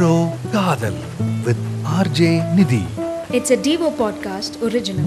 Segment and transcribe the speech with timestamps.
[0.00, 0.94] Metro காதல்
[1.44, 1.56] with
[1.98, 2.84] RJ Nidhi
[3.30, 5.04] it's a Devo podcast original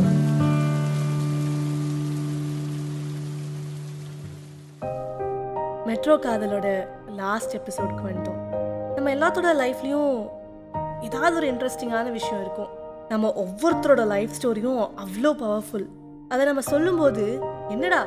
[5.86, 8.42] metro காதலோட last எபிசோட்க்கு வந்துட்டோம்.
[8.96, 10.30] நம்ம எல்லாத்தோட லைஃப்லேயும்
[11.02, 12.70] ஏதாவது ஒரு இன்ட்ரெஸ்டிங்கான விஷயம் இருக்கும்.
[13.10, 15.86] நம்ம ஒவ்வொருத்தரோட லைஃப் ஸ்டோரியும் அவ்வளோ பவர்ஃபுல்
[16.30, 18.06] அதை நம்ம சொல்லும்போது என்னடா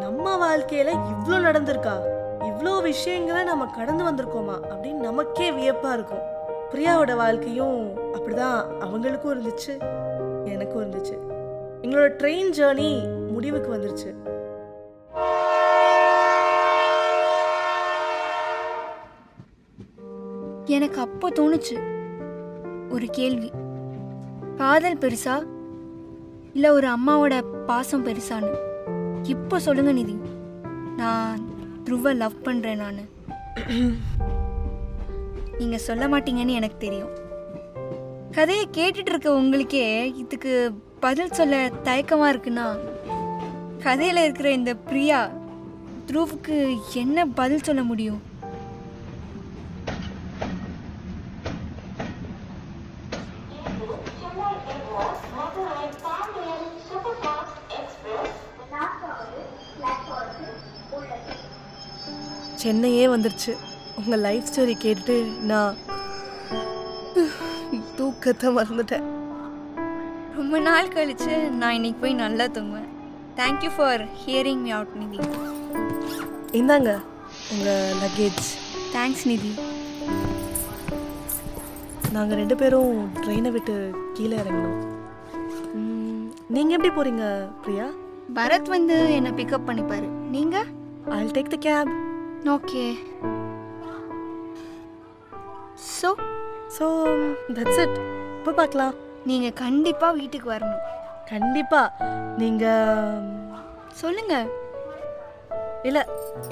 [0.00, 2.11] நம்ம வாழ்க்கையில் இவ்வளோ நடந்திருக்கா?
[2.42, 6.30] இவ்வளோ விஷயங்களை நம்ம கடந்து வந்திருக்கோமா அப்படின்னு நமக்கே வியப்பாக இருக்கும்.
[6.70, 9.74] பிரியாவோட வாழ்க்கையும் அப்படிதான் அவங்களுக்கும் இருந்துச்சு
[10.44, 11.16] எனக்கும் இருந்துச்சு.
[11.82, 14.20] எங்களோட ட்ரெயின் ஜேர்னி முடிவுக்கு வந்துருச்சு.
[20.64, 21.76] எனக்கு அப்போ தோணுச்சு
[22.90, 23.50] ஒரு கேள்வி.
[24.56, 25.46] காதல் பெருசா?
[26.52, 28.56] இல்லை ஒரு அம்மாவோட பாசம் பெருசான்னு?
[29.22, 30.18] இப்போ சொல்லுங்க நிதி.
[30.96, 31.51] நான்
[31.84, 33.08] த்ருவ லவ் பண்ணுறேன் நான்.
[35.58, 37.12] நீங்கள் சொல்ல மாட்டீங்கன்னு எனக்கு தெரியும்.
[38.30, 42.66] கதையை கேட்டுட்டு இருக்க உங்களுக்கே இதுக்கு பதில் சொல்ல தயக்கமாக இருக்குன்னா
[43.82, 45.30] கதையில் இருக்கிற இந்த பிரியா
[46.06, 46.56] த்ருவுக்கு
[46.94, 48.22] என்ன பதில் சொல்ல முடியும்?
[62.62, 63.52] சென்னையே வந்துருச்சு.
[64.00, 65.14] உங்கள் லைஃப் ஸ்டோரி கேட்டுட்டு
[65.50, 65.76] நான்
[67.96, 69.06] தூக்கத்தை மறந்துட்டேன்.
[70.36, 72.90] ரொம்ப நாள் கழிச்சு நான் இன்னைக்கு போய் நல்லா தூங்குவேன்.
[73.40, 75.18] Thank you for hearing me out Nidhi
[76.60, 76.90] இந்தாங்க
[77.52, 78.44] உங்கள் லக்கேஜ்
[78.94, 79.52] தேங்க்ஸ் நிதி
[82.16, 83.76] நாங்கள் ரெண்டு பேரும் ட்ரெயினை விட்டு
[84.16, 84.80] கீழே இறங்கினோம்
[86.54, 87.26] நீங்கள் எப்படி போகிறீங்க
[87.64, 87.86] பிரியா?
[88.38, 90.08] பரத் வந்து என்னை பிக்கப் பண்ணிப்பாரு.
[90.34, 90.68] நீங்கள்
[91.18, 91.92] I'll take the cab
[92.50, 92.84] okay
[95.98, 96.08] so
[96.76, 96.86] so
[97.56, 97.96] that's it
[98.38, 98.94] இப்போ பார்க்கலாம்.
[99.30, 100.82] நீங்கள் கண்டிப்பாக வீட்டுக்கு வரணும்.
[101.30, 102.08] கண்டிப்பாக
[102.40, 103.22] நீங்கள்
[104.00, 104.48] சொல்லுங்கள்
[105.88, 106.02] இல்லை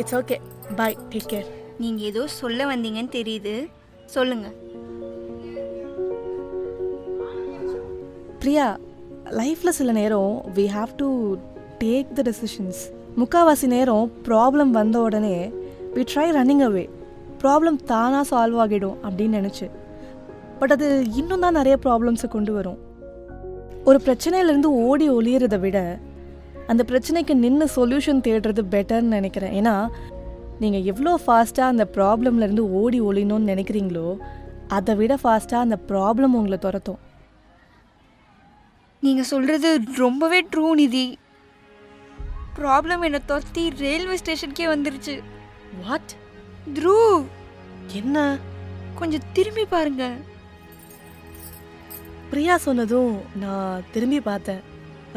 [0.01, 0.37] it's okay
[0.79, 1.49] bye take care
[1.83, 3.55] நீங்கள் ஏதோ சொல்ல வந்தீங்கன்னு தெரியுது.
[4.17, 4.57] சொல்லுங்கள்
[8.43, 8.67] பிரியா
[9.41, 11.09] லைஃப்பில் சில நேரம் we have to
[11.85, 12.81] take the decisions
[13.23, 15.37] முக்கால்வாசி நேரம் ப்ராப்ளம் வந்த உடனே
[15.95, 16.85] we try running away
[17.43, 19.67] problem தானாக சால்வ் ஆகிடும் அப்படின்னு நினச்சி.
[20.61, 20.87] பட் அது
[21.21, 22.79] இன்னும் தான் நிறைய ப்ராப்ளம்ஸை கொண்டு வரும்.
[23.89, 25.79] ஒரு பிரச்சனையிலேருந்து ஓடி ஒளியறதை விட
[26.71, 29.55] அந்த பிரச்சனைக்கு நின்று சொல்யூஷன் தேடுறது பெட்டர்னு நினைக்கிறேன்.
[29.61, 29.75] ஏன்னா
[30.63, 34.07] நீங்கள் எவ்வளோ ஃபாஸ்ட்டாக அந்த ப்ராப்ளம்லேருந்து ஓடி ஒளியணும்னு நினைக்கிறீங்களோ
[34.79, 37.01] அதை விட ஃபாஸ்ட்டாக அந்த ப்ராப்ளம் உங்களை துரத்தும்.
[39.03, 39.69] நீங்கள் சொல்கிறது
[40.05, 41.07] ரொம்பவே ட்ரூ நிதி.
[42.59, 45.17] ப்ராப்ளம் என்னை துரத்தி ரயில்வே ஸ்டேஷனுக்கே வந்துருச்சு.
[45.79, 46.13] வாட்
[46.75, 47.25] த்ரூவ்
[47.93, 48.17] என்ன?
[48.95, 50.05] கொஞ்சம் திரும்பி பாருங்க.
[52.31, 54.61] பிரியா சொன்னதும் நான் திரும்பி பார்த்தேன்.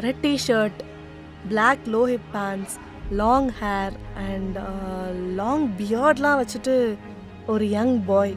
[0.00, 0.78] Red T shirt
[1.48, 2.76] black low hip pants
[3.10, 3.96] long hair
[4.28, 4.56] and
[5.40, 6.76] long பியர்ட்லாம் வச்சுட்டு
[7.46, 8.34] ஒரு young boy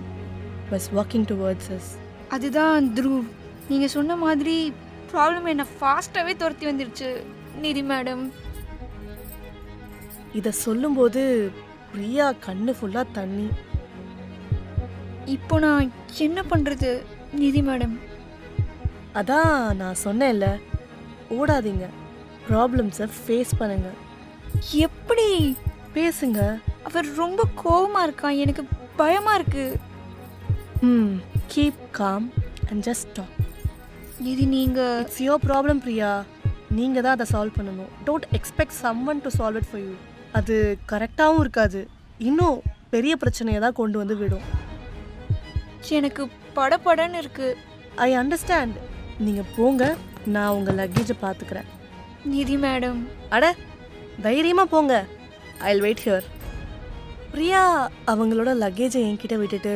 [0.70, 1.92] was walking towards us
[2.30, 3.26] அதுதான் த்ரூவ்
[3.70, 4.74] நீங்கள் சொன்ன மாதிரி
[5.14, 7.10] ப்ராப்ளம் என்னை ஃபாஸ்ட்டாகவே துரத்தி வந்துருச்சு.
[7.62, 8.24] நிதி மேடம்
[10.34, 11.52] இதை சொல்லும்போது
[11.98, 13.46] பிரியா கண்ணு ஃபுல்லாக தண்ணி.
[15.36, 15.92] இப்போ நான்
[16.26, 16.90] என்ன பண்ணுறது
[17.42, 17.96] நிதி மேடம்?
[19.20, 20.48] அதான் நான் சொன்னேன்ல
[21.38, 21.86] ஓடாதீங்க.
[22.50, 23.90] ப்ராப்ளம்ஸை ஃபேஸ் பண்ணுங்க.
[24.88, 25.30] எப்படி?
[25.96, 26.42] பேசுங்க.
[26.90, 28.64] அவர் ரொம்ப கோவமா இருக்கான் எனக்கு
[29.02, 29.66] பயமா இருக்கு.
[30.90, 31.16] ம்
[31.54, 32.28] keep calm
[32.70, 33.36] and just talk
[34.26, 36.12] Nidhi நீங்க இட்ஸ் யோர் ப்ராப்ளம் பிரியா.
[36.78, 37.92] நீங்கள் தான் அதை சால்வ் பண்ணணும்.
[38.08, 39.94] Don't expect someone to solve it for you
[40.40, 41.88] அது கரெக்டாகவும் இருக்காது.
[42.18, 42.58] இன்னும்
[42.90, 44.46] பெரிய பிரச்சனையை தான் கொண்டு வந்து விடும்.
[45.90, 46.24] எனக்கு
[46.56, 47.58] படபடன்னு இருக்கு.
[47.96, 48.76] ஐ அண்டர்ஸ்டாண்ட்
[49.26, 49.96] நீங்கள் போங்க
[50.36, 51.70] நான் உங்கள் லக்கேஜை பார்த்துக்கிறேன்
[52.34, 53.00] நிதி மேடம்.
[53.30, 53.54] அட
[54.22, 55.06] தைரியமாக போங்க.
[55.60, 56.26] ஐ வெயிட் ஹியர்
[57.32, 57.62] பிரியா
[58.12, 59.74] அவங்களோட லக்கேஜை என்கிட்ட விட்டுட்டு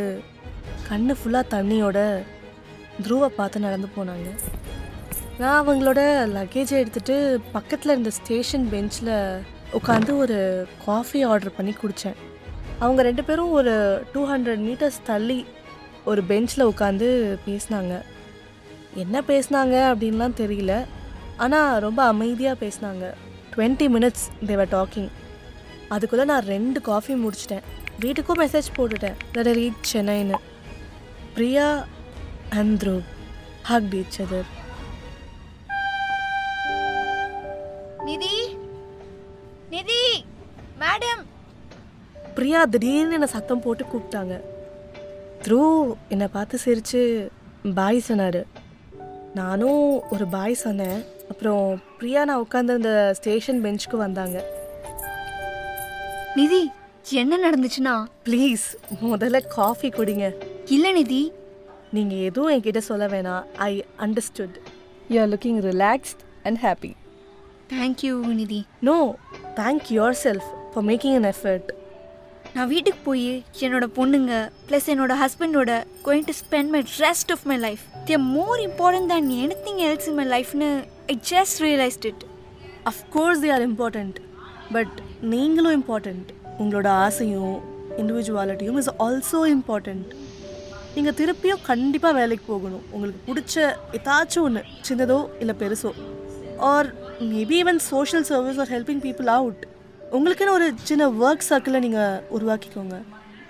[0.89, 1.99] கண்ணு ஃபுல்லாக தண்ணியோட
[3.03, 4.29] த்ருவை பார்த்து நடந்து போனாங்க.
[5.39, 6.01] நான் அவங்களோட
[6.37, 7.15] லக்கேஜை எடுத்துட்டு
[7.51, 9.13] பக்கத்தில் இருந்த ஸ்டேஷன் பெஞ்சில்
[9.73, 12.15] உட்காந்து ஒரு காஃபி ஆர்டர் பண்ணி குடித்தேன்
[12.79, 15.45] அவங்க ரெண்டு பேரும் ஒரு டூ ஹண்ட்ரட் மீட்டர்ஸ் தள்ளி
[16.05, 18.01] ஒரு பெஞ்சில் உட்காந்து பேசினாங்க.
[18.93, 20.85] என்ன பேசினாங்க அப்படின்லாம் தெரியல.
[21.37, 23.13] ஆனால் ரொம்ப அமைதியாக பேசினாங்க.
[23.55, 25.09] டுவெண்ட்டி மினிட்ஸ் தேவர் டாக்கிங்
[25.89, 27.63] அதுக்குள்ளே நான் ரெண்டு காஃபி முடிச்சிட்டேன்.
[27.99, 29.17] வீட்டுக்கும் மெசேஜ் போட்டுட்டேன்.
[29.33, 30.35] That reach சென்னைன்னு
[31.33, 31.85] Priya
[32.49, 33.09] and Dhruv
[33.63, 34.19] hug each
[42.41, 44.39] Priya திடீர்னு என்னை சத்தம் போட்டு கூப்பிட்டாங்க.
[45.43, 47.31] த்ரூ என்னை பார்த்து சிரித்து
[47.75, 48.45] பாய் சொன்னார்.
[49.35, 51.03] நானும் ஒரு பாய் சொன்னேன்.
[51.29, 54.45] அப்புறம் பிரியா நான் உட்காந்துருந்த ஸ்டேஷன் பெஞ்சுக்கு வந்தாங்க.
[56.35, 56.71] நிதி
[57.09, 58.05] என்ன நடந்துச்சுன்னா?
[58.25, 58.65] ப்ளீஸ்
[59.03, 60.33] முதல்ல காஃபி குடிங்க.
[60.65, 61.31] இல்லை நிதி.
[61.91, 63.43] நீங்கள் எதுவும் என்கிட்ட சொல்ல வேணாம்.
[63.55, 64.55] I understood.
[65.09, 66.93] You are looking relaxed and happy
[67.73, 68.65] thank you Nidhi.
[68.79, 69.15] No
[69.55, 69.85] thank
[70.23, 71.79] yourself for making an effort
[72.55, 74.33] நான் வீட்டுக்கு போய் என்னோட பொண்ணுங்க
[74.69, 79.29] ப்ளஸ் என்னோட ஹஸ்பண்டோட going to spend my rest of my life they're more important than
[79.67, 80.69] anything else in my லைஃப்னு
[81.07, 82.23] I just realised it
[82.85, 84.17] of course they are important
[84.71, 84.97] but
[85.33, 87.55] நீங்களும் important உங்களோட ஆசையும்
[87.97, 90.09] இண்டிவிஜுவாலிட்டியும் இஸ் ஆல்சோ இம்பார்ட்டண்ட்
[90.95, 92.83] நீங்கள் திருப்பியும் கண்டிப்பாக வேலைக்கு போகணும்.
[92.91, 93.55] உங்களுக்கு பிடிச்ச
[93.97, 95.91] ஏதாச்சும் ஒன்று சின்னதோ இல்லை பெருசோ.
[96.57, 96.89] Or
[97.19, 99.61] maybe even social service or helping people out
[100.15, 102.97] உங்களுக்குன்னு ஒரு சின்ன ஒர்க் சர்க்கிளை நீங்கள் உருவாக்கிக்கோங்க.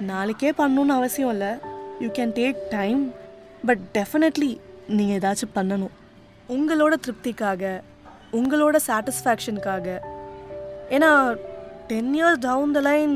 [0.09, 1.51] நாளைக்கே பண்ணணும்னு அவசியம் இல்லை.
[2.03, 3.01] You can take time
[3.67, 4.51] but definitely
[4.97, 5.93] நீங்கள் ஏதாச்சும் பண்ணணும்.
[6.55, 7.81] உங்களோட திருப்திக்காக
[8.39, 9.87] உங்களோட சாட்டிஸ்ஃபேக்ஷனுக்காக
[10.95, 11.09] ஏன்னா
[11.91, 13.13] ten years down the line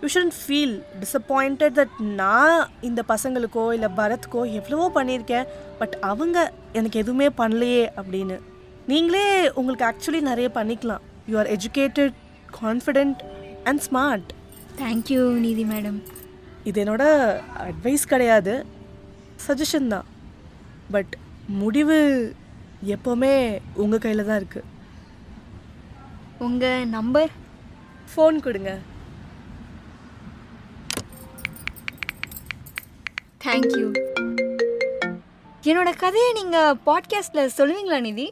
[0.00, 5.46] you shouldn't feel disappointed that நான் இந்த பசங்களுக்கோ இல்லை பரத்துக்கோ எவ்வளவோ பண்ணியிருக்கேன்
[5.78, 6.38] பட் அவங்க
[6.78, 8.38] எனக்கு எதுவுமே பண்ணலையே அப்படின்னு.
[8.92, 9.28] நீங்களே
[9.60, 11.04] உங்களுக்கு ஆக்சுவலி நிறைய பண்ணிக்கலாம்.
[11.30, 12.16] You are educated
[12.60, 13.20] confident
[13.64, 14.30] and smart
[14.78, 15.98] thank you Nidhi madam
[16.64, 17.04] இது என்னோட
[17.66, 18.54] அட்வைஸ் கிடையாது.
[19.46, 20.06] சஜஷன் தான்.
[20.94, 21.12] பட்
[21.60, 21.98] முடிவு
[22.94, 23.34] எப்போவுமே
[23.82, 24.68] உங்கள் கையில் தான் இருக்குது
[26.46, 27.30] உங்கள் நம்பர்
[28.10, 28.70] ஃபோன் கொடுங்க.
[33.44, 33.86] தேங்க்யூ
[35.70, 38.26] என்னோட கதையை நீங்கள் பாட்காஸ்ட்டில் சொல்லுவீங்களா நிதி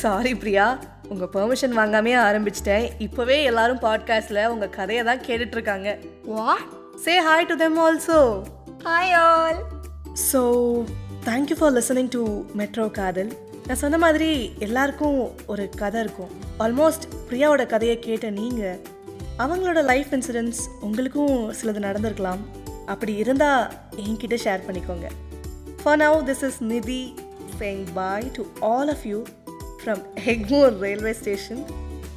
[0.00, 0.66] சாரி பிரியா.
[1.12, 2.84] உங்கள் பெர்மிஷன் வாங்காமே ஆரம்பிச்சிட்டேன்.
[3.06, 5.88] இப்போவே எல்லாரும் பாட்காஸ்டில் உங்கள் கதையை தான் கேட்டுட்டு இருக்காங்க
[6.34, 6.66] what
[7.04, 8.18] say hi to them also
[8.84, 9.60] hi all
[10.30, 10.40] so
[11.28, 12.22] thank you for listening to
[12.60, 13.30] Metro Kadhal
[13.66, 14.30] நான் சொன்ன மாதிரி
[14.66, 15.20] எல்லாருக்கும்
[15.52, 16.32] ஒரு கதை இருக்கும்.
[16.64, 18.80] ஆல்மோஸ்ட் பிரியாவோட கதையை கேட்ட நீங்கள்
[19.44, 22.42] அவங்களோட லைஃப் இன்சிடென்ட்ஸ் உங்களுக்கும் சிலது நடந்திருக்கலாம்.
[22.94, 23.64] அப்படி இருந்தால்
[24.04, 25.08] என்கிட்ட ஷேர் பண்ணிக்கோங்க.
[25.82, 27.00] For now this is Nidhi
[27.58, 29.18] saying bye to all of you.
[29.86, 30.00] From
[30.30, 31.58] Egmore railway station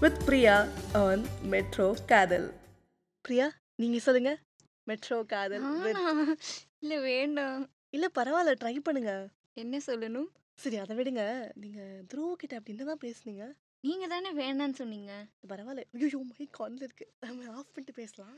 [0.01, 0.55] with Priya
[0.99, 1.19] on
[1.53, 2.45] Metro Kadal.
[3.25, 3.47] Priya
[3.81, 4.31] நீங்கள் சொல்லுங்க.
[4.89, 5.65] மெட்ரோ காதல்
[6.79, 7.67] இல்லை வேண்டாம்.
[7.89, 9.13] இல்லை பரவாயில்ல ட்ரை பண்ணுங்க.
[9.53, 10.29] என்ன சொல்லணும்?
[10.63, 11.23] சரி அதை விடுங்க.
[11.63, 11.81] நீங்க
[12.13, 13.45] த்ருவ கிட்ட அப்படி என்னதான் பேசுனீங்க.
[13.87, 15.13] நீங்கள் தானே வேண்டான்னு சொன்னீங்க.
[15.49, 15.85] பரவாயில்ல.
[15.99, 17.07] ஐயோ மை கான்ல இருக்கு.
[17.19, 18.37] நம்ம ஆஃப் பண்ணிட்டு பேசலாம்.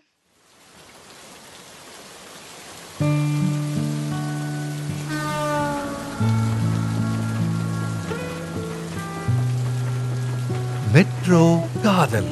[11.32, 12.26] Metro Kadal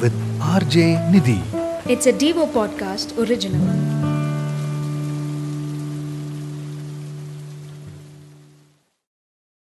[0.00, 1.36] with RJ Nidhi.
[1.90, 3.85] It's a Devo podcast original.